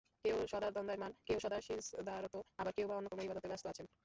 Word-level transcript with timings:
কেউ 0.25 0.37
সদা 0.51 0.69
দণ্ডায়মান, 0.75 1.11
কেউ 1.27 1.37
সদা 1.39 1.57
সিজদারত 1.67 2.33
আবার 2.59 2.71
কেউবা 2.77 2.93
অন্য 2.97 3.07
কোন 3.11 3.19
ইবাদতে 3.21 3.47
ব্যস্ত 3.51 3.65
আছেন। 3.71 3.85